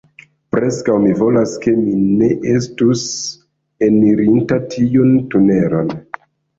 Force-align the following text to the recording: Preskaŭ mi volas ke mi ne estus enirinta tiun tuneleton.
Preskaŭ 0.53 0.95
mi 1.03 1.11
volas 1.19 1.53
ke 1.65 1.75
mi 1.83 1.93
ne 2.23 2.31
estus 2.55 3.05
enirinta 3.93 4.61
tiun 4.77 5.19
tuneleton. 5.33 5.99